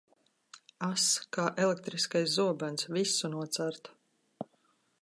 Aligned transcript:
Ass 0.87 1.09
kā 1.37 1.45
elektriskais 1.65 2.35
zobens, 2.39 2.89
visu 2.97 3.33
nocērt. 3.37 3.95